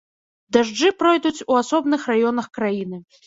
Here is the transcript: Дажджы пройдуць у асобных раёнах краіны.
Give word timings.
Дажджы 0.55 0.89
пройдуць 1.01 1.45
у 1.53 1.59
асобных 1.61 2.09
раёнах 2.13 2.51
краіны. 2.59 3.03